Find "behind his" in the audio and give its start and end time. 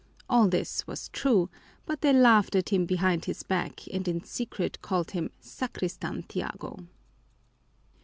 2.87-3.43